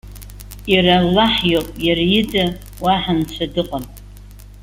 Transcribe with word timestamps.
Иара 0.73 0.93
Аллаҳ 1.01 1.33
иоуп, 1.51 1.67
иара 1.87 2.03
ида 2.19 2.45
уаҳа 2.83 3.13
нцәа 3.19 3.45
дыҟам. 3.53 3.85